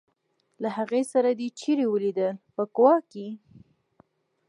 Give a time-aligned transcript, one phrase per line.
[0.61, 3.37] له هغې سره دي چېرې ولیدل په کوا کې ول.